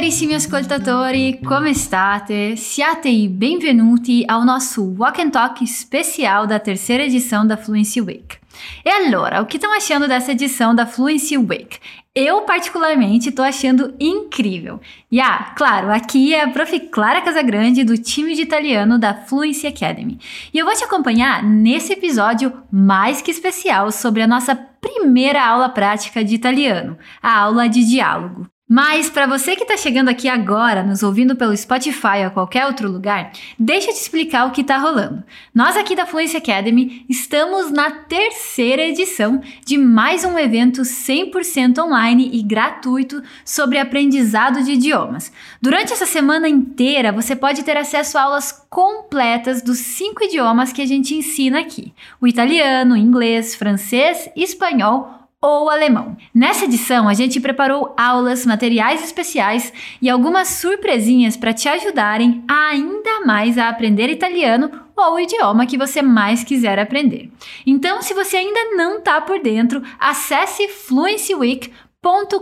carissimi 0.00 0.32
ascoltatori, 0.32 1.40
come 1.44 1.74
state? 1.74 2.56
Siate 2.56 3.10
i 3.10 3.28
benvenuti 3.28 4.24
ao 4.26 4.46
nosso 4.46 4.94
Walk 4.96 5.20
and 5.20 5.28
Talk 5.28 5.62
especial 5.62 6.46
da 6.46 6.58
terceira 6.58 7.04
edição 7.04 7.46
da 7.46 7.54
Fluency 7.54 8.00
Week. 8.00 8.38
E 8.82 8.88
allora, 8.88 9.42
o 9.42 9.46
que 9.46 9.58
estão 9.58 9.70
achando 9.76 10.08
dessa 10.08 10.32
edição 10.32 10.74
da 10.74 10.86
Fluency 10.86 11.36
Week? 11.36 11.78
Eu, 12.14 12.40
particularmente, 12.42 13.28
estou 13.28 13.44
achando 13.44 13.94
incrível. 14.00 14.80
E 15.12 15.20
ah, 15.20 15.52
claro, 15.54 15.92
aqui 15.92 16.32
é 16.32 16.44
a 16.44 16.48
prof. 16.48 16.80
Clara 16.88 17.20
Casagrande 17.20 17.84
do 17.84 17.98
time 17.98 18.34
de 18.34 18.40
italiano 18.40 18.98
da 18.98 19.12
Fluency 19.12 19.66
Academy. 19.66 20.18
E 20.54 20.58
eu 20.58 20.64
vou 20.64 20.74
te 20.74 20.82
acompanhar 20.82 21.42
nesse 21.42 21.92
episódio 21.92 22.54
mais 22.72 23.20
que 23.20 23.30
especial 23.30 23.92
sobre 23.92 24.22
a 24.22 24.26
nossa 24.26 24.56
primeira 24.56 25.46
aula 25.46 25.68
prática 25.68 26.24
de 26.24 26.34
italiano, 26.34 26.96
a 27.22 27.38
aula 27.38 27.68
de 27.68 27.84
diálogo. 27.84 28.48
Mas 28.72 29.10
para 29.10 29.26
você 29.26 29.56
que 29.56 29.64
está 29.64 29.76
chegando 29.76 30.10
aqui 30.10 30.28
agora, 30.28 30.84
nos 30.84 31.02
ouvindo 31.02 31.34
pelo 31.34 31.56
Spotify 31.56 32.24
ou 32.24 32.30
qualquer 32.30 32.66
outro 32.66 32.88
lugar, 32.88 33.32
deixa 33.58 33.90
eu 33.90 33.92
te 33.92 34.00
explicar 34.00 34.46
o 34.46 34.52
que 34.52 34.60
está 34.60 34.76
rolando. 34.76 35.24
Nós 35.52 35.76
aqui 35.76 35.96
da 35.96 36.06
Fluency 36.06 36.36
Academy 36.36 37.04
estamos 37.08 37.72
na 37.72 37.90
terceira 37.90 38.82
edição 38.82 39.40
de 39.66 39.76
mais 39.76 40.24
um 40.24 40.38
evento 40.38 40.82
100% 40.82 41.84
online 41.84 42.30
e 42.32 42.44
gratuito 42.44 43.20
sobre 43.44 43.76
aprendizado 43.76 44.62
de 44.62 44.74
idiomas. 44.74 45.32
Durante 45.60 45.92
essa 45.92 46.06
semana 46.06 46.48
inteira, 46.48 47.10
você 47.10 47.34
pode 47.34 47.64
ter 47.64 47.76
acesso 47.76 48.16
a 48.16 48.22
aulas 48.22 48.52
completas 48.70 49.62
dos 49.62 49.78
cinco 49.78 50.22
idiomas 50.22 50.72
que 50.72 50.80
a 50.80 50.86
gente 50.86 51.12
ensina 51.12 51.58
aqui: 51.58 51.92
o 52.20 52.26
italiano, 52.28 52.96
inglês, 52.96 53.52
francês, 53.56 54.30
espanhol 54.36 55.19
ou 55.42 55.70
alemão. 55.70 56.16
Nessa 56.34 56.66
edição, 56.66 57.08
a 57.08 57.14
gente 57.14 57.40
preparou 57.40 57.94
aulas, 57.96 58.44
materiais 58.44 59.02
especiais 59.02 59.72
e 60.00 60.10
algumas 60.10 60.48
surpresinhas 60.48 61.36
para 61.36 61.54
te 61.54 61.68
ajudarem 61.68 62.44
ainda 62.46 63.24
mais 63.24 63.56
a 63.56 63.68
aprender 63.68 64.10
italiano 64.10 64.70
ou 64.94 65.14
o 65.14 65.20
idioma 65.20 65.66
que 65.66 65.78
você 65.78 66.02
mais 66.02 66.44
quiser 66.44 66.78
aprender. 66.78 67.30
Então, 67.66 68.02
se 68.02 68.12
você 68.12 68.36
ainda 68.36 68.76
não 68.76 68.98
está 68.98 69.20
por 69.20 69.40
dentro, 69.40 69.82
acesse 69.98 70.68
Fluency 70.68 71.34
Week 71.34 71.72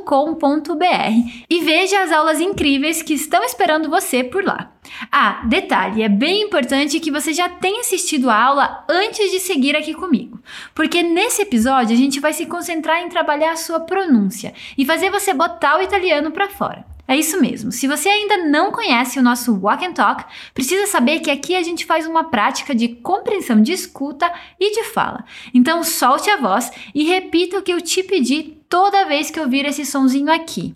com.br 0.05 0.85
e 1.51 1.61
veja 1.61 2.03
as 2.03 2.13
aulas 2.13 2.41
incríveis 2.41 3.03
que 3.03 3.15
estão 3.15 3.43
esperando 3.43 3.91
você 3.91 4.23
por 4.23 4.45
lá. 4.45 4.73
Ah, 5.11 5.43
detalhe, 5.45 6.03
é 6.03 6.09
bem 6.09 6.43
importante 6.43 7.01
que 7.01 7.11
você 7.11 7.33
já 7.33 7.49
tenha 7.49 7.81
assistido 7.81 8.31
a 8.31 8.43
aula 8.43 8.85
antes 8.89 9.31
de 9.31 9.41
seguir 9.41 9.77
aqui 9.77 9.95
comigo, 9.95 10.41
porque 10.75 11.03
nesse 11.03 11.43
episódio 11.43 11.95
a 11.95 11.99
gente 11.99 12.21
vai 12.21 12.33
se 12.33 12.47
concentrar 12.47 13.03
em 13.03 13.09
trabalhar 13.09 13.53
a 13.53 13.57
sua 13.57 13.81
pronúncia 13.81 14.55
e 14.77 14.85
fazer 14.85 15.11
você 15.11 15.33
botar 15.33 15.79
o 15.79 15.83
italiano 15.83 16.31
para 16.31 16.49
fora. 16.49 16.85
É 17.11 17.17
isso 17.17 17.41
mesmo. 17.41 17.73
Se 17.73 17.89
você 17.89 18.07
ainda 18.07 18.37
não 18.37 18.71
conhece 18.71 19.19
o 19.19 19.23
nosso 19.23 19.59
Walk 19.59 19.83
and 19.83 19.95
Talk, 19.95 20.27
precisa 20.53 20.87
saber 20.87 21.21
que 21.21 21.31
aqui 21.31 21.57
a 21.57 21.63
gente 21.63 21.87
faz 21.87 22.07
uma 22.07 22.25
prática 22.25 22.75
de 22.75 22.89
compreensão 22.89 23.63
de 23.63 23.73
escuta 23.73 24.31
e 24.61 24.73
de 24.75 24.85
fala. 24.85 25.25
Então 25.55 25.83
solte 25.83 26.29
a 26.29 26.37
voz 26.37 26.71
e 26.95 27.05
repita 27.05 27.59
o 27.59 27.63
que 27.63 27.73
eu 27.73 27.81
te 27.81 28.03
pedi 28.03 28.59
toda 28.69 29.07
vez 29.07 29.31
que 29.31 29.41
ouvir 29.41 29.65
esse 29.65 29.87
sonzinho 29.87 30.31
aqui. 30.31 30.75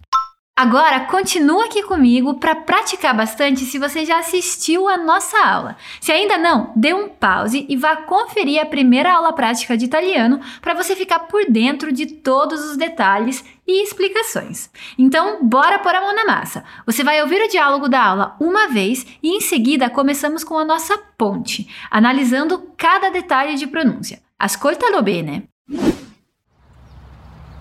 Agora, 0.63 1.01
continua 1.01 1.65
aqui 1.65 1.83
comigo 1.83 2.35
para 2.35 2.55
praticar 2.55 3.17
bastante 3.17 3.65
se 3.65 3.81
você 3.81 4.05
já 4.05 4.21
assistiu 4.21 4.89
a 4.89 4.97
nossa 4.97 5.37
aula. 5.45 5.77
Se 6.01 6.13
ainda 6.13 6.39
não, 6.39 6.73
dê 6.77 6.95
um 6.95 7.09
pause 7.09 7.67
e 7.69 7.77
vá 7.77 7.97
conferir 7.97 8.63
a 8.63 8.65
primeira 8.65 9.13
aula 9.13 9.33
prática 9.33 9.77
de 9.77 9.87
italiano 9.87 10.39
para 10.61 10.73
você 10.73 10.95
ficar 10.95 11.19
por 11.19 11.47
dentro 11.51 11.91
de 11.91 12.07
todos 12.07 12.65
os 12.65 12.77
detalhes 12.77 13.45
e 13.67 13.83
explicações. 13.83 14.71
Então, 14.97 15.45
bora 15.45 15.81
pôr 15.81 15.97
a 15.97 16.01
mão 16.01 16.15
na 16.15 16.27
massa. 16.27 16.63
Você 16.87 17.03
vai 17.03 17.21
ouvir 17.21 17.43
o 17.43 17.51
diálogo 17.51 17.89
da 17.89 18.01
aula 18.01 18.37
uma 18.39 18.69
vez 18.69 19.05
e 19.21 19.37
em 19.37 19.41
seguida 19.41 19.91
começamos 19.91 20.45
com 20.45 20.57
a 20.57 20.65
nossa 20.65 20.97
ponte, 21.19 21.69
analisando 21.91 22.71
cada 22.77 23.11
detalhe 23.11 23.57
de 23.57 23.67
pronúncia. 23.67 24.23
Ascoltalo 24.39 25.03
bene. 25.03 25.43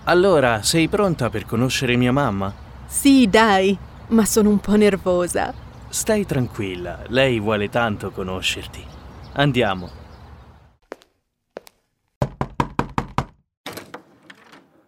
Allora, 0.06 0.62
sei 0.62 0.86
pronta 0.86 1.28
per 1.28 1.46
conoscere 1.46 1.96
mia 1.96 2.12
mamma? 2.12 2.61
Sì, 2.92 3.26
dai, 3.26 3.76
ma 4.08 4.26
sono 4.26 4.50
un 4.50 4.58
po' 4.60 4.76
nervosa. 4.76 5.52
Stai 5.88 6.26
tranquilla, 6.26 7.02
lei 7.08 7.40
vuole 7.40 7.70
tanto 7.70 8.10
conoscerti. 8.10 8.84
Andiamo. 9.32 9.88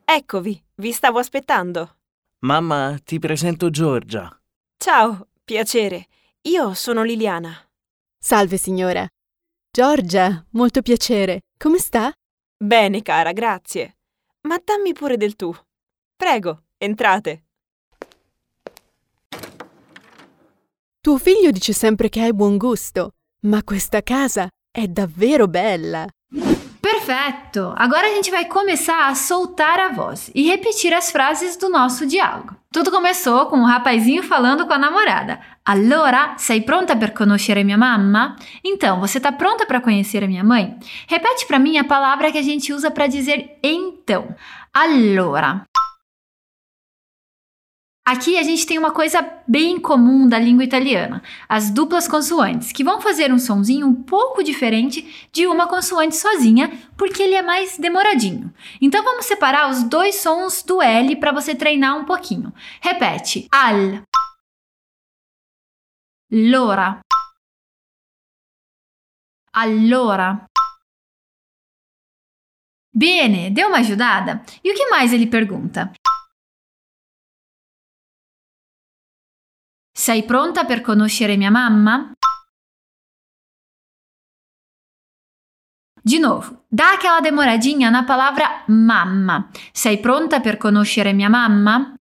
Eccovi, 0.04 0.62
vi 0.76 0.92
stavo 0.92 1.18
aspettando. 1.18 1.96
Mamma, 2.40 3.00
ti 3.02 3.18
presento 3.18 3.70
Giorgia. 3.70 4.38
Ciao, 4.76 5.28
piacere. 5.42 6.06
Io 6.42 6.74
sono 6.74 7.02
Liliana. 7.02 7.56
Salve, 8.18 8.58
signora. 8.58 9.08
Giorgia, 9.72 10.44
molto 10.50 10.82
piacere. 10.82 11.40
Come 11.58 11.78
sta? 11.78 12.12
Bene, 12.62 13.00
cara, 13.00 13.32
grazie. 13.32 13.96
Ma 14.42 14.60
dammi 14.62 14.92
pure 14.92 15.16
del 15.16 15.36
tu. 15.36 15.52
Prego, 16.14 16.64
entrate. 16.76 17.43
Tuo 21.04 21.18
figlio 21.18 21.50
dice 21.50 21.74
sempre 21.74 22.08
che 22.08 22.22
hai 22.22 22.32
buon 22.32 22.56
gusto, 22.56 23.10
ma 23.42 23.62
questa 23.62 24.02
casa 24.02 24.48
è 24.70 24.86
davvero 24.86 25.46
bella. 25.46 26.06
Perfeito! 26.80 27.74
Agora 27.76 28.06
a 28.06 28.14
gente 28.14 28.30
vai 28.30 28.46
começar 28.46 29.08
a 29.08 29.14
soltar 29.14 29.80
a 29.80 29.92
voz 29.92 30.30
e 30.34 30.48
repetir 30.48 30.94
as 30.94 31.10
frases 31.10 31.58
do 31.58 31.68
nosso 31.68 32.06
diálogo. 32.06 32.56
Tudo 32.72 32.90
começou 32.90 33.44
com 33.48 33.58
um 33.58 33.66
rapazinho 33.66 34.22
falando 34.22 34.66
com 34.66 34.72
a 34.72 34.78
namorada. 34.78 35.38
Allora, 35.62 36.36
sei 36.38 36.62
pronta 36.62 36.96
per 36.96 37.12
conoscere 37.12 37.64
minha 37.64 37.76
mamma? 37.76 38.36
Então, 38.64 38.98
você 38.98 39.20
tá 39.20 39.30
pronta 39.30 39.66
para 39.66 39.82
conhecer 39.82 40.24
a 40.24 40.26
minha 40.26 40.42
mãe? 40.42 40.74
Repete 41.06 41.46
para 41.46 41.58
mim 41.58 41.76
a 41.76 41.84
palavra 41.84 42.32
que 42.32 42.38
a 42.38 42.42
gente 42.42 42.72
usa 42.72 42.90
para 42.90 43.06
dizer 43.06 43.58
então. 43.62 44.34
Allora. 44.72 45.66
Aqui 48.06 48.36
a 48.36 48.42
gente 48.42 48.66
tem 48.66 48.78
uma 48.78 48.92
coisa 48.92 49.22
bem 49.48 49.80
comum 49.80 50.28
da 50.28 50.38
língua 50.38 50.62
italiana, 50.62 51.22
as 51.48 51.70
duplas 51.70 52.06
consoantes, 52.06 52.70
que 52.70 52.84
vão 52.84 53.00
fazer 53.00 53.32
um 53.32 53.38
sonzinho 53.38 53.86
um 53.86 53.94
pouco 53.94 54.44
diferente 54.44 55.28
de 55.32 55.46
uma 55.46 55.66
consoante 55.66 56.14
sozinha, 56.14 56.70
porque 56.98 57.22
ele 57.22 57.34
é 57.34 57.40
mais 57.40 57.78
demoradinho. 57.78 58.52
Então 58.78 59.02
vamos 59.02 59.24
separar 59.24 59.70
os 59.70 59.82
dois 59.84 60.16
sons 60.16 60.62
do 60.62 60.82
L 60.82 61.16
para 61.16 61.32
você 61.32 61.54
treinar 61.54 61.96
um 61.96 62.04
pouquinho. 62.04 62.52
Repete: 62.78 63.48
al, 63.50 64.02
l'ora, 66.30 67.00
allora. 69.50 70.44
Bene, 72.94 73.50
deu 73.50 73.68
uma 73.68 73.78
ajudada? 73.78 74.42
E 74.62 74.70
o 74.70 74.74
que 74.74 74.90
mais 74.90 75.10
ele 75.12 75.26
pergunta? 75.26 75.90
Sei 80.04 80.22
pronta 80.22 80.66
per 80.66 80.82
conoscere 80.82 81.34
mia 81.34 81.50
mamma? 81.50 82.12
De 86.02 86.18
novo, 86.18 86.66
dá 86.68 86.92
aquela 86.92 87.20
demoradinha 87.20 87.88
na 87.88 88.04
palavra 88.04 88.64
mamma. 88.66 89.48
Sei 89.72 89.98
pronta 90.00 90.40
per 90.40 90.58
conoscere 90.58 91.14
mia 91.14 91.30
mamma? 91.30 91.94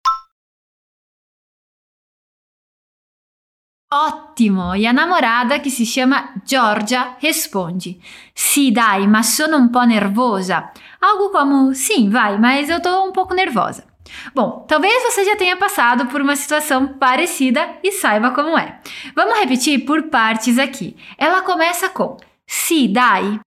Ottimo! 3.87 4.73
E 4.73 4.85
a 4.85 4.91
namorada, 4.91 5.61
che 5.61 5.69
si 5.69 5.85
chiama 5.85 6.33
Giorgia, 6.43 7.15
risponde: 7.21 7.99
Sì, 8.33 8.73
dai, 8.73 9.07
ma 9.07 9.23
sono 9.23 9.55
un 9.55 9.69
po' 9.69 9.85
nervosa. 9.85 10.73
Algo 10.99 11.29
como: 11.29 11.73
Sim, 11.73 12.09
vai, 12.09 12.37
mas 12.37 12.67
eu 12.67 12.81
tô 12.81 13.07
um 13.07 13.13
pouco 13.13 13.33
nervosa. 13.33 13.92
Bom, 14.33 14.65
talvez 14.67 15.03
você 15.03 15.25
já 15.25 15.35
tenha 15.35 15.57
passado 15.57 16.07
por 16.07 16.21
uma 16.21 16.35
situação 16.35 16.97
parecida 16.97 17.79
e 17.83 17.91
saiba 17.91 18.31
como 18.31 18.57
é. 18.57 18.81
Vamos 19.15 19.37
repetir 19.39 19.85
por 19.85 20.09
partes 20.09 20.57
aqui. 20.57 20.95
Ela 21.17 21.41
começa 21.41 21.89
com 21.89 22.17
Sì, 22.45 22.91
dai. 22.91 23.39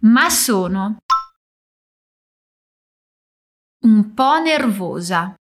Ma 0.00 0.30
sono 0.30 0.98
un 3.84 4.14
po' 4.14 4.38
nervosa. 4.38 5.34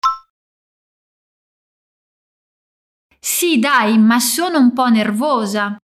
Sì, 3.19 3.59
dai, 3.59 3.99
ma 3.99 4.21
sono 4.21 4.59
un 4.59 4.73
po' 4.73 4.89
nervosa. 4.89 5.77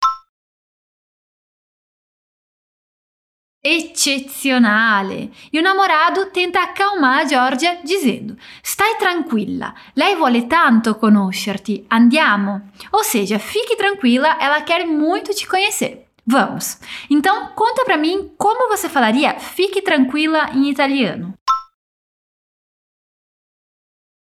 Eccezionale. 3.64 5.32
E 5.54 5.60
o 5.60 5.62
namorado 5.62 6.32
tenta 6.32 6.64
acalmar 6.64 7.28
Giorgia 7.28 7.80
dizendo: 7.84 8.36
Stai 8.64 8.98
tranquilla, 8.98 9.74
lei 9.96 10.16
vuole 10.16 10.48
tanto 10.48 10.96
conoscerti, 10.96 11.86
andiamo. 11.90 12.72
Ou 12.92 13.04
seja, 13.04 13.38
fique 13.38 13.76
tranquila, 13.76 14.38
ela 14.40 14.62
quer 14.62 14.86
muito 14.86 15.34
te 15.34 15.48
conhecer. 15.48 16.08
Vamos. 16.26 16.80
Então, 17.10 17.54
conta 17.54 17.84
para 17.84 17.98
mim 17.98 18.34
como 18.38 18.70
você 18.70 18.88
falaria 18.88 19.40
fique 19.40 19.82
tranquila 19.82 20.50
em 20.54 20.70
italiano. 20.70 21.34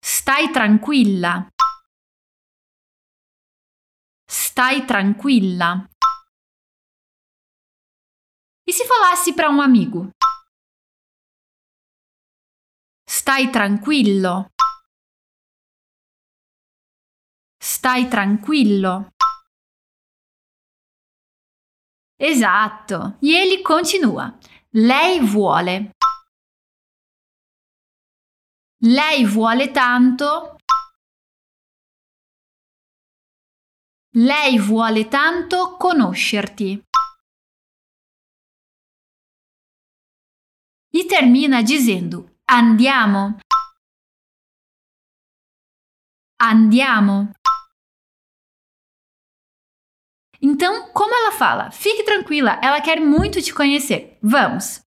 Stai 0.03 0.53
tranquilla. 0.53 1.47
Stai 4.29 4.87
tranquilla. 4.87 5.89
E 8.71 8.73
se 8.73 8.87
falasse 8.87 9.35
para 9.35 9.51
um 9.51 9.61
amigo? 9.61 10.13
Stai 13.05 13.51
tranquillo. 13.51 14.49
Stai 17.61 18.09
tranquillo. 18.09 19.11
Esatto. 22.17 23.19
E 23.21 23.35
ele 23.35 23.61
continua. 23.61 24.39
Lei 24.73 25.19
vuole. 25.19 25.91
Lei 28.85 29.27
vuole 29.27 29.73
tanto. 29.73 30.57
Lei 34.15 34.61
vuole 34.61 35.09
tanto 35.09 35.77
conoscerti. 35.77 36.81
E 40.93 41.05
termina 41.05 41.63
dizendo 41.63 42.29
andiamo. 42.51 43.39
Andiamo. 46.41 47.31
Então, 50.43 50.91
como 50.93 51.15
ela 51.15 51.33
fala? 51.33 51.71
Fique 51.71 52.03
tranquila, 52.03 52.59
ela 52.63 52.81
quer 52.81 52.99
muito 53.01 53.43
te 53.43 53.53
conhecer. 53.53 54.19
Vamos! 54.23 54.81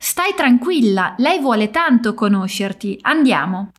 Stai 0.00 0.32
tranquilla, 0.34 1.14
lei 1.18 1.40
vuole 1.40 1.68
tanto 1.68 2.14
conoscerti. 2.14 2.98
Andiamo. 3.02 3.72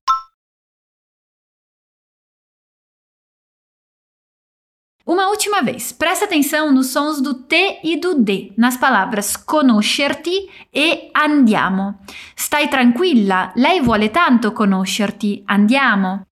Uma 5.12 5.28
última 5.28 5.62
vez, 5.62 5.92
presta 5.92 6.24
atenção 6.24 6.72
nos 6.72 6.88
sons 6.88 7.20
do 7.20 7.34
T 7.34 7.82
e 7.84 7.98
do 7.98 8.24
D 8.24 8.54
nas 8.58 8.78
palavras 8.78 9.36
conoscerti 9.36 10.50
e 10.74 11.12
andiamo. 11.14 12.00
Stai 12.34 12.70
tranquilla, 12.70 13.52
lei 13.58 13.82
vuole 13.82 14.08
tanto 14.08 14.54
conoscerti. 14.54 15.44
Andiamo. 15.46 16.28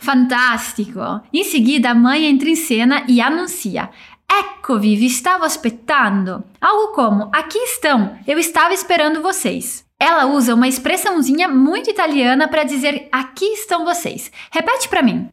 Fantastico! 0.00 1.22
In 1.32 1.44
seguida 1.44 1.90
a 1.90 1.94
mãe 1.94 2.24
entra 2.24 2.48
in 2.48 2.56
cena 2.56 3.04
e 3.06 3.20
anuncia: 3.20 3.92
Eccovi, 4.26 4.96
vi 4.96 5.08
stavo 5.08 5.44
aspettando. 5.44 6.42
Algo 6.60 6.92
como: 6.94 7.30
Aqui 7.32 7.58
estão, 7.58 8.18
eu 8.26 8.40
estava 8.40 8.74
esperando 8.74 9.22
vocês. 9.22 9.87
Ela 10.00 10.26
usa 10.26 10.54
uma 10.54 10.68
expressãozinha 10.68 11.48
muito 11.48 11.90
italiana 11.90 12.46
para 12.48 12.62
dizer 12.62 13.08
aqui 13.10 13.46
estão 13.46 13.84
vocês. 13.84 14.30
Repete 14.52 14.88
para 14.88 15.02
mim. 15.02 15.28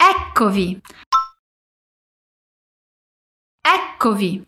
Eccovi. 0.00 0.80
Eccovi. 3.64 4.46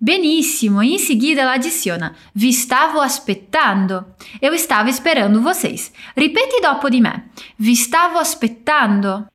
Benissimo, 0.00 0.82
e 0.82 0.94
em 0.94 0.98
seguida 0.98 1.40
ela 1.42 1.54
adiciona: 1.54 2.14
Vi 2.34 2.52
stavo 2.52 3.00
aspettando. 3.00 4.04
Eu 4.42 4.52
estava 4.52 4.90
esperando 4.90 5.40
vocês. 5.40 5.92
Ripeti 6.14 6.60
dopo 6.60 6.90
di 6.90 7.00
me. 7.00 7.30
Vi 7.56 7.74
stavo 7.74 8.18
aspettando. 8.18 9.26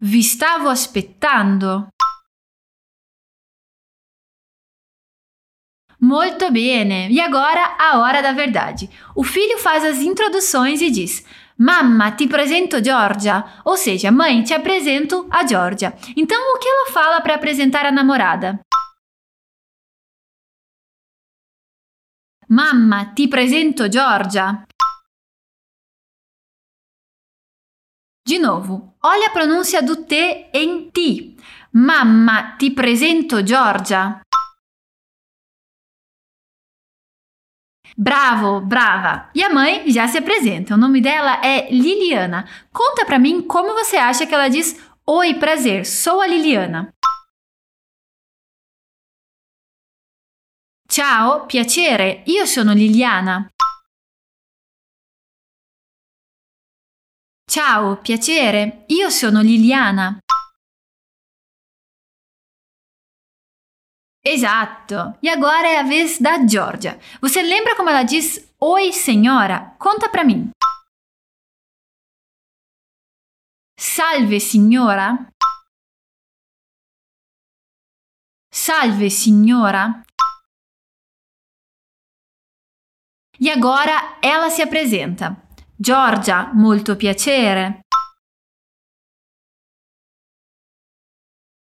Vi 0.00 0.22
stavo 0.22 0.68
aspettando. 0.68 1.88
Muito 6.02 6.50
bene! 6.50 7.08
E 7.12 7.20
agora 7.20 7.76
a 7.78 8.00
hora 8.00 8.20
da 8.20 8.32
verdade. 8.32 8.90
O 9.14 9.22
filho 9.22 9.56
faz 9.58 9.84
as 9.84 9.98
introduções 9.98 10.82
e 10.82 10.90
diz: 10.90 11.24
Mamma, 11.56 12.10
ti 12.10 12.26
presento 12.26 12.82
Georgia. 12.82 13.44
Ou 13.64 13.76
seja, 13.76 14.10
mãe, 14.10 14.42
te 14.42 14.52
apresento 14.52 15.28
a 15.30 15.46
Georgia. 15.46 15.94
Então, 16.16 16.36
o 16.56 16.58
que 16.58 16.68
ela 16.68 16.90
fala 16.90 17.20
para 17.20 17.36
apresentar 17.36 17.86
a 17.86 17.92
namorada? 17.92 18.58
Mamma, 22.48 23.14
ti 23.14 23.28
presento 23.28 23.90
Georgia. 23.90 24.64
De 28.26 28.40
novo, 28.40 28.92
olha 29.04 29.28
a 29.28 29.30
pronúncia 29.30 29.80
do 29.80 30.04
T 30.04 30.50
em 30.52 30.90
ti. 30.90 31.36
Mamma, 31.72 32.56
ti 32.58 32.72
presento 32.72 33.46
Georgia. 33.46 34.20
Bravo, 37.96 38.60
brava! 38.60 39.30
E 39.34 39.42
a 39.42 39.50
mãe 39.50 39.90
já 39.90 40.08
se 40.08 40.18
apresenta. 40.18 40.74
O 40.74 40.78
nome 40.78 41.00
dela 41.00 41.40
é 41.44 41.70
Liliana. 41.70 42.48
Conta 42.72 43.04
pra 43.04 43.18
mim 43.18 43.42
como 43.42 43.74
você 43.74 43.96
acha 43.96 44.26
que 44.26 44.34
ela 44.34 44.48
diz 44.48 44.80
Oi, 45.04 45.34
prazer, 45.34 45.84
sou 45.84 46.20
a 46.20 46.26
Liliana. 46.26 46.94
Ciao, 50.88 51.46
piacere, 51.46 52.22
io 52.26 52.46
sono 52.46 52.72
Liliana. 52.72 53.50
Ciao, 57.50 57.96
piacere, 57.96 58.84
io 58.88 59.10
sono 59.10 59.42
Liliana. 59.42 60.18
Exato! 64.24 65.18
E 65.20 65.28
agora 65.28 65.66
é 65.66 65.78
a 65.78 65.82
vez 65.82 66.20
da 66.20 66.46
Georgia. 66.46 66.98
Você 67.20 67.42
lembra 67.42 67.74
como 67.74 67.90
ela 67.90 68.04
diz 68.04 68.48
Oi, 68.60 68.92
senhora? 68.92 69.74
Conta 69.80 70.08
pra 70.08 70.22
mim. 70.22 70.50
Salve, 73.76 74.38
signora. 74.38 75.28
Salve, 78.52 79.10
signora. 79.10 80.04
E 83.40 83.50
agora 83.50 84.20
ela 84.22 84.48
se 84.50 84.62
apresenta. 84.62 85.36
Giorgia, 85.76 86.52
molto 86.54 86.94
piacere. 86.94 87.80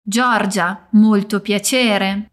Giorgia, 0.05 0.87
molto 0.93 1.41
piacere. 1.41 2.29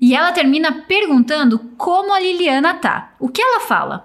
E 0.00 0.14
ela 0.14 0.32
termina 0.32 0.82
perguntando 0.82 1.58
como 1.76 2.12
a 2.12 2.20
Liliana 2.20 2.74
tá. 2.74 3.14
O 3.18 3.28
que 3.28 3.42
ela 3.42 3.60
fala? 3.60 4.04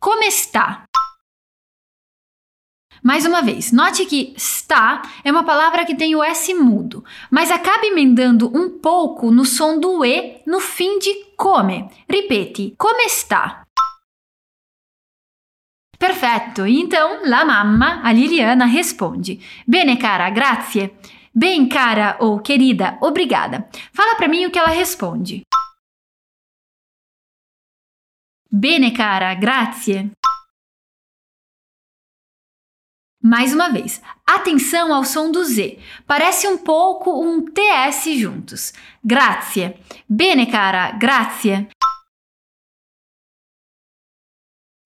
Como 0.00 0.22
está? 0.24 0.84
Mais 3.02 3.24
uma 3.24 3.40
vez, 3.40 3.70
note 3.70 4.04
que 4.06 4.34
está 4.36 5.02
é 5.22 5.30
uma 5.30 5.44
palavra 5.44 5.84
que 5.84 5.94
tem 5.94 6.16
o 6.16 6.22
S 6.22 6.52
mudo, 6.52 7.04
mas 7.30 7.50
acaba 7.50 7.86
emendando 7.86 8.50
um 8.56 8.78
pouco 8.78 9.30
no 9.30 9.44
som 9.44 9.78
do 9.78 10.04
E 10.04 10.42
no 10.44 10.58
fim 10.58 10.98
de 10.98 11.14
come. 11.36 11.88
Repete, 12.08 12.74
come 12.76 13.04
está? 13.04 13.62
Perfetto, 15.96 16.64
então 16.66 17.24
la 17.24 17.44
mamma, 17.44 18.00
a 18.04 18.12
Liliana, 18.12 18.66
responde: 18.66 19.40
Bene, 19.66 19.96
cara, 19.96 20.30
grazie. 20.30 20.92
Bem, 21.34 21.68
cara 21.68 22.16
ou 22.20 22.40
querida, 22.40 22.98
obrigada. 23.00 23.68
Fala 23.92 24.16
para 24.16 24.28
mim 24.28 24.46
o 24.46 24.50
que 24.50 24.58
ela 24.58 24.68
responde. 24.68 25.42
Bene, 28.50 28.92
cara, 28.92 29.34
grazie. 29.34 30.10
Mais 33.22 33.52
uma 33.52 33.68
vez, 33.68 34.00
atenção 34.26 34.94
ao 34.94 35.04
som 35.04 35.30
do 35.30 35.44
Z. 35.44 35.78
Parece 36.06 36.48
um 36.48 36.56
pouco 36.56 37.20
um 37.20 37.44
TS 37.44 38.16
juntos. 38.16 38.72
Grazie. 39.04 39.74
Bene, 40.08 40.46
cara, 40.46 40.92
grazie. 40.92 41.68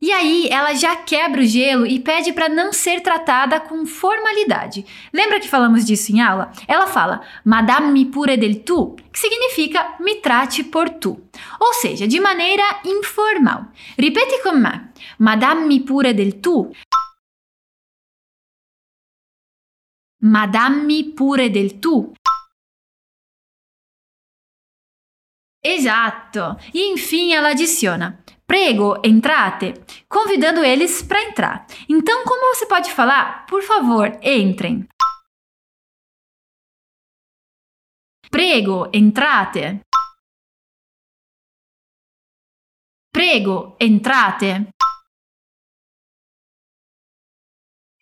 E 0.02 0.10
aí 0.10 0.48
ela 0.50 0.74
já 0.74 0.96
quebra 0.96 1.40
o 1.40 1.44
gelo 1.44 1.86
e 1.86 2.00
pede 2.00 2.32
para 2.32 2.48
não 2.48 2.72
ser 2.72 3.00
tratada 3.02 3.60
com 3.60 3.86
formalidade. 3.86 4.84
Lembra 5.12 5.38
que 5.38 5.48
falamos 5.48 5.84
disso 5.84 6.10
em 6.10 6.20
aula? 6.20 6.50
Ela 6.66 6.88
fala 6.88 7.22
Madame 7.44 8.06
pure 8.06 8.36
del 8.36 8.64
tu, 8.64 8.96
que 9.12 9.18
significa 9.20 9.94
me 10.00 10.16
trate 10.16 10.64
por 10.64 10.88
tu, 10.90 11.22
ou 11.60 11.74
seja, 11.74 12.08
de 12.08 12.18
maneira 12.18 12.64
informal. 12.84 13.66
Ripeti 13.96 14.42
com 14.42 14.54
me. 14.54 14.90
Madame 15.20 15.78
pure 15.80 16.12
del 16.12 16.40
tu. 16.40 16.72
Ma 20.20 20.46
dammi 20.46 21.04
pure 21.14 21.48
del 21.48 21.80
tu. 21.80 22.12
Esatto. 25.64 26.56
E 26.74 26.92
enfim 26.92 27.32
ela 27.32 27.50
adiciona: 27.50 28.22
Prego, 28.46 29.00
entrate, 29.04 29.74
convidando 30.08 30.64
eles 30.64 31.02
para 31.02 31.22
entrar. 31.22 31.66
Então, 31.88 32.24
como 32.24 32.54
você 32.54 32.66
pode 32.66 32.92
falar? 32.92 33.46
Por 33.46 33.62
favor, 33.62 34.18
entrem. 34.22 34.86
Prego, 38.30 38.90
entrate. 38.92 39.80
Prego, 43.12 43.76
entrate. 43.78 44.68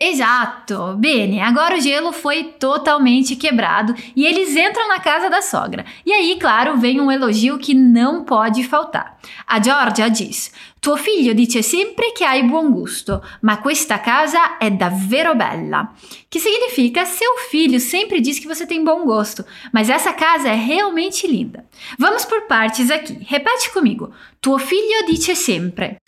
Exato! 0.03 0.95
Bene, 0.97 1.43
agora 1.43 1.77
o 1.77 1.81
gelo 1.81 2.11
foi 2.11 2.55
totalmente 2.59 3.37
quebrado 3.37 3.95
e 4.17 4.25
eles 4.25 4.57
entram 4.57 4.89
na 4.89 4.99
casa 4.99 5.29
da 5.29 5.43
sogra. 5.43 5.85
E 6.07 6.11
aí, 6.11 6.39
claro, 6.41 6.79
vem 6.79 6.99
um 6.99 7.13
elogio 7.13 7.59
que 7.59 7.75
não 7.75 8.25
pode 8.25 8.65
faltar. 8.65 9.19
A 9.47 9.63
Georgia 9.63 10.09
diz: 10.09 10.51
Tuo 10.81 10.97
figlio 10.97 11.35
dice 11.35 11.63
sempre 11.63 12.13
che 12.13 12.25
hai 12.25 12.43
buon 12.45 12.71
gusto, 12.71 13.23
ma 13.43 13.59
questa 13.59 13.99
casa 13.99 14.57
è 14.57 14.71
davvero 14.71 15.35
bella. 15.35 15.93
Que 16.31 16.41
significa: 16.41 17.05
seu 17.05 17.37
filho 17.51 17.79
sempre 17.79 18.23
diz 18.23 18.39
que 18.39 18.49
você 18.49 18.67
tem 18.67 18.83
bom 18.83 19.05
gosto, 19.05 19.45
mas 19.71 19.91
essa 19.91 20.15
casa 20.15 20.49
é 20.49 20.55
realmente 20.55 21.27
linda. 21.27 21.67
Vamos 21.99 22.25
por 22.25 22.47
partes 22.47 22.91
aqui. 22.91 23.19
Repete 23.29 23.71
comigo: 23.71 24.11
Tuo 24.41 24.59
figlio 24.59 25.05
dice 25.07 25.37
sempre. 25.37 25.99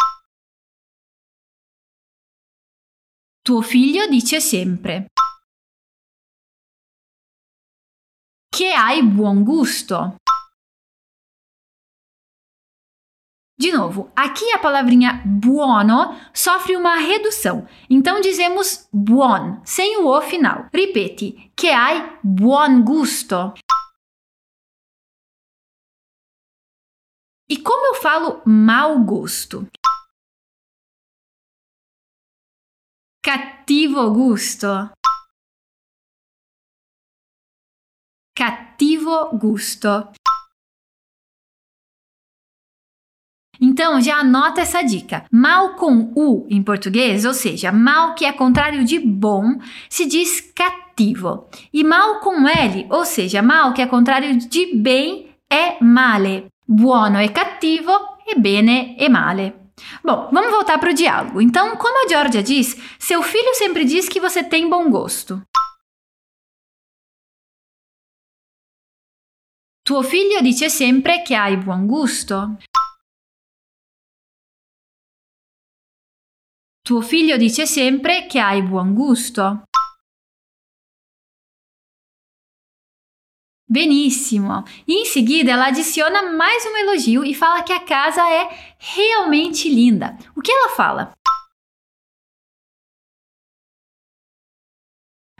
Tuo 3.44 3.61
figlio 3.61 4.06
dice 4.06 4.40
sempre 4.40 5.06
che 8.49 8.70
hai 8.70 9.02
buon 9.02 9.42
gusto. 9.42 10.14
De 13.58 13.72
novo, 13.72 14.12
aqui 14.14 14.52
a 14.52 14.61
palavrinha 14.61 15.22
buono 15.25 16.30
sofre 16.32 16.76
uma 16.76 16.94
redução. 16.96 17.66
Então 17.90 18.20
dizemos 18.20 18.88
buon, 18.92 19.61
sem 19.64 19.96
o 19.96 20.06
o 20.06 20.20
final. 20.20 20.68
Ripeti, 20.72 21.50
che 21.56 21.72
hai 21.72 22.20
buon 22.22 22.84
gusto. 22.84 23.54
E 27.49 27.56
como 27.61 27.87
eu 27.87 27.94
falo 28.00 28.40
mau 28.46 29.04
gosto? 29.04 29.68
Cattivo 33.25 34.11
gusto. 34.11 34.91
Cattivo 38.37 39.38
gusto. 39.38 40.11
Então 43.61 44.00
já 44.00 44.17
anota 44.17 44.62
essa 44.62 44.83
dica. 44.83 45.25
Mal 45.31 45.76
com 45.76 46.12
U 46.17 46.49
em 46.50 46.64
português, 46.64 47.25
ou 47.25 47.33
seja, 47.33 47.71
mal 47.71 48.17
que 48.17 48.25
é 48.25 48.33
contrário 48.33 48.85
de 48.85 48.99
bom, 48.99 49.57
se 49.88 50.05
diz 50.05 50.41
cattivo. 50.41 51.49
E 51.73 51.85
mal 51.85 52.19
com 52.19 52.49
L, 52.49 52.88
ou 52.91 53.05
seja, 53.05 53.41
mal 53.41 53.73
que 53.73 53.81
é 53.81 53.87
contrário 53.87 54.37
de 54.37 54.75
bem, 54.75 55.31
é 55.49 55.81
male. 55.81 56.47
Buono 56.67 57.19
é 57.19 57.29
cattivo 57.29 57.93
e 58.26 58.35
bene 58.37 58.97
é 58.99 59.09
male. 59.09 59.62
Bom, 60.03 60.31
vamos 60.33 60.51
voltar 60.51 60.79
para 60.79 60.91
o 60.91 60.95
diálogo. 60.95 61.41
Então, 61.41 61.77
como 61.77 62.05
a 62.05 62.09
Georgia 62.09 62.43
diz, 62.43 62.77
seu 62.99 63.23
filho 63.23 63.55
sempre 63.55 63.85
diz 63.85 64.09
que 64.09 64.21
você 64.21 64.43
tem 64.43 64.69
bom 64.69 64.91
gosto. 64.91 65.43
Tuo 69.85 70.03
figlio 70.03 70.41
dice 70.41 70.71
sempre 70.71 71.23
che 71.23 71.35
hai 71.35 71.57
buon 71.57 71.87
gusto. 71.87 72.57
Tuo 76.85 77.01
figlio 77.01 77.37
dice 77.37 77.67
sempre 77.67 78.27
che 78.27 78.39
hai 78.39 78.62
buon 78.62 78.95
gusto. 78.95 79.65
Benissimo! 83.73 84.64
E 84.87 85.00
em 85.00 85.07
seguida 85.07 85.50
ela 85.50 85.69
adiciona 85.69 86.31
mais 86.31 86.62
um 86.67 86.76
elogio 86.76 87.25
e 87.25 87.33
fala 87.33 87.62
que 87.62 87.73
a 87.73 87.83
casa 87.83 88.21
é 88.21 88.75
realmente 88.79 89.67
linda. 89.67 90.14
O 90.37 90.43
que 90.43 90.52
ela 90.52 90.69
fala? 90.76 91.14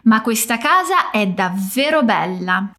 Ma 0.03 0.23
questa 0.23 0.57
casa 0.57 1.11
è 1.12 1.27
davvero 1.27 2.03
bella. 2.03 2.75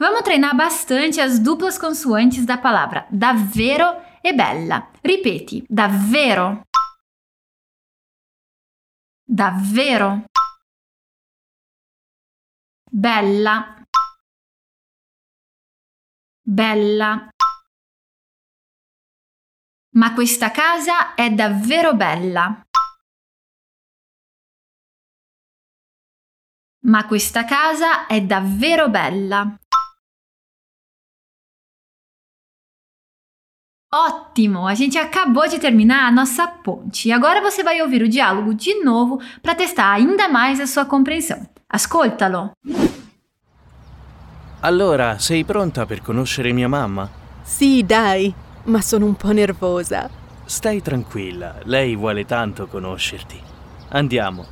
Vamos 0.00 0.22
treinar 0.22 0.56
bastante 0.56 1.20
as 1.20 1.38
duplas 1.38 1.78
consoantes 1.78 2.44
da 2.44 2.58
palavra 2.58 3.06
davvero 3.08 3.94
e 4.24 4.32
bella. 4.32 4.90
Ripeti, 5.00 5.64
davvero. 5.70 6.62
Davvero. 9.24 10.24
Bella. 12.94 13.86
Bella. 16.44 17.30
Ma 19.94 20.12
questa 20.12 20.50
casa 20.50 21.14
è 21.14 21.30
davvero 21.30 21.94
bella. 21.94 22.62
Ma 26.84 27.06
questa 27.06 27.44
casa 27.46 28.06
è 28.06 28.20
davvero 28.20 28.90
bella. 28.90 29.56
Ótimo! 33.94 34.66
A 34.66 34.74
gente 34.74 34.98
acabou 34.98 35.48
de 35.48 35.58
terminar 35.58 36.08
a 36.08 36.10
nossa 36.10 36.46
ponte 36.46 37.08
e 37.08 37.12
agora 37.12 37.40
você 37.40 37.62
vai 37.62 37.80
ouvir 37.80 38.02
o 38.02 38.08
diálogo 38.08 38.54
de 38.54 38.82
novo 38.82 39.18
para 39.40 39.54
testar 39.54 39.92
ainda 39.92 40.28
mais 40.28 40.60
a 40.60 40.66
sua 40.66 40.84
compreensão. 40.84 41.51
Ascoltalo. 41.74 42.52
Allora, 44.60 45.18
sei 45.18 45.42
pronta 45.42 45.86
per 45.86 46.02
conoscere 46.02 46.52
mia 46.52 46.68
mamma? 46.68 47.08
Sì, 47.42 47.82
dai, 47.82 48.32
ma 48.64 48.82
sono 48.82 49.06
un 49.06 49.14
po' 49.14 49.32
nervosa. 49.32 50.10
Stai 50.44 50.82
tranquilla, 50.82 51.60
lei 51.64 51.96
vuole 51.96 52.26
tanto 52.26 52.66
conoscerti. 52.66 53.40
Andiamo. 53.88 54.44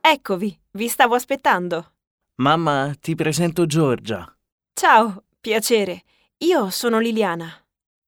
Eccovi, 0.00 0.58
vi 0.70 0.88
stavo 0.88 1.14
aspettando. 1.14 1.92
Mamma, 2.36 2.94
ti 2.98 3.14
presento 3.14 3.66
Giorgia. 3.66 4.34
Ciao, 4.72 5.24
piacere. 5.38 6.04
Io 6.38 6.70
sono 6.70 7.00
Liliana. 7.00 7.52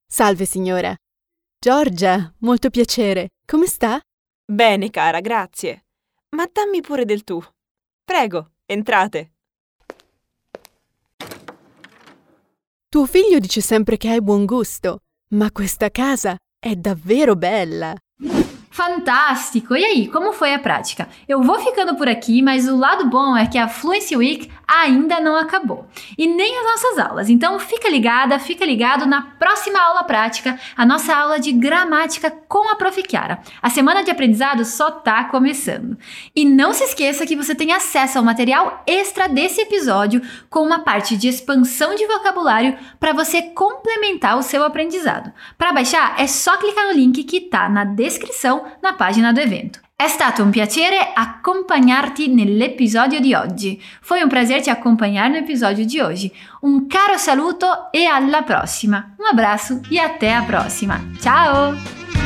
Salve, 0.07 0.47
signora. 0.47 0.97
Giorgia, 1.61 2.33
molto 2.39 2.71
piacere. 2.71 3.29
Come 3.49 3.67
sta? 3.67 4.01
Bene, 4.45 4.91
cara, 4.91 5.21
grazie. 5.21 5.85
Ma 6.31 6.51
dammi 6.53 6.81
pure 6.81 7.05
del 7.05 7.23
tu. 7.23 7.41
Prego, 8.03 8.55
entrate. 8.67 9.35
Tuo 12.89 13.07
figlio 13.07 13.39
dice 13.39 13.61
sempre 13.61 13.99
che 13.99 14.09
hai 14.09 14.21
buon 14.21 14.47
gusto, 14.47 15.03
ma 15.35 15.53
questa 15.53 15.91
casa 15.91 16.37
è 16.59 16.75
davvero 16.75 17.37
bella. 17.37 17.95
Fantástico! 18.77 19.75
E 19.75 19.83
aí, 19.83 20.07
como 20.07 20.35
foi 20.35 20.53
a 20.53 20.59
prática? 20.59 21.09
Eu 21.27 21.41
vou 21.43 21.59
ficando 21.59 21.95
por 21.95 22.07
aqui, 22.07 22.43
mas 22.43 22.69
o 22.69 22.77
lado 22.77 23.07
bom 23.07 23.35
é 23.35 23.47
que 23.47 23.57
a 23.57 23.69
Fluency 23.69 24.15
Week 24.15 24.51
ainda 24.69 25.19
não 25.19 25.35
acabou. 25.35 25.87
E 26.19 26.27
nem 26.27 26.59
as 26.59 26.65
nossas 26.65 26.99
aulas. 26.99 27.31
Então 27.31 27.59
fica 27.59 27.89
ligada, 27.89 28.39
fica 28.39 28.67
ligado 28.67 29.07
na 29.07 29.23
próxima 29.23 29.81
aula 29.81 30.05
prática, 30.05 30.61
a 30.77 30.85
nossa 30.85 31.17
aula 31.17 31.41
de 31.41 31.53
gramática 31.53 32.31
com 32.31 32.71
a 32.71 32.77
Prof. 32.77 33.03
Chiara. 33.09 33.41
A 33.63 33.71
semana 33.71 34.05
de 34.05 34.11
aprendizado 34.11 34.63
só 34.63 34.91
tá 34.91 35.25
começando. 35.25 35.97
E 36.35 36.45
não 36.45 36.75
se 36.75 36.85
esqueça 36.85 37.25
que 37.25 37.37
você 37.37 37.55
tem 37.55 37.73
acesso 37.73 38.19
ao 38.19 38.25
material 38.25 38.83
extra 38.87 39.27
desse 39.27 39.63
episódio 39.63 40.21
com 40.51 40.61
uma 40.61 40.81
parte 40.81 41.17
de 41.17 41.29
expansão 41.29 41.95
de 41.95 42.07
vocabulário 42.07 42.77
para 43.01 43.15
você 43.15 43.41
complementar 43.41 44.37
o 44.37 44.43
seu 44.43 44.63
aprendizado. 44.63 45.33
Para 45.57 45.73
baixar, 45.73 46.21
é 46.21 46.27
só 46.27 46.59
clicar 46.59 46.89
no 46.89 46.93
link 46.93 47.25
que 47.25 47.41
tá 47.41 47.71
na 47.71 47.85
descrição 47.85 48.66
na 48.83 48.93
pagina 48.95 49.33
do 49.33 49.41
evento. 49.41 49.81
È 49.95 50.09
stato 50.09 50.43
un 50.43 50.51
piacere 50.51 50.99
accompagnarti 51.15 52.29
nell'episodio 52.29 53.19
di 53.19 53.35
oggi. 53.35 53.83
Foi 54.03 54.23
um 54.23 54.29
prazer 54.29 54.61
te 54.61 54.69
acompanhar 54.69 55.31
no 55.31 55.37
episódio 55.37 55.87
de 55.87 56.03
hoje. 56.03 56.31
Caro 56.87 57.17
saluto 57.17 57.67
e 57.91 58.05
alla 58.05 58.43
prossima. 58.43 59.15
Um 59.19 59.27
abraço 59.27 59.81
e 59.91 59.99
até 59.99 60.35
a 60.35 60.43
próxima. 60.43 61.01
Ciao! 61.19 62.26